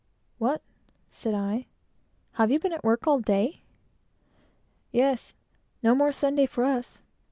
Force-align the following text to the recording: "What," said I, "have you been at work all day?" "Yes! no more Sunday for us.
"What," 0.39 0.63
said 1.11 1.35
I, 1.35 1.67
"have 2.31 2.49
you 2.49 2.59
been 2.59 2.73
at 2.73 2.83
work 2.83 3.05
all 3.05 3.19
day?" 3.19 3.61
"Yes! 4.91 5.35
no 5.83 5.93
more 5.93 6.11
Sunday 6.11 6.47
for 6.47 6.63
us. 6.63 7.03